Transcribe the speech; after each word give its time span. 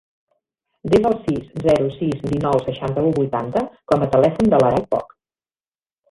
Desa 0.91 1.09
el 1.09 1.17
sis, 1.25 1.51
zero, 1.65 1.91
sis, 1.97 2.23
dinou, 2.31 2.57
seixanta-u, 2.69 3.11
vuitanta 3.17 3.63
com 3.93 4.05
a 4.05 4.11
telèfon 4.17 4.51
de 4.55 4.61
l'Aray 4.63 4.87
Poch. 4.95 5.13